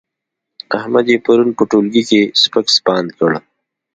[0.77, 3.31] احمد يې پرون په ټولګي کې سپک سپاند کړ.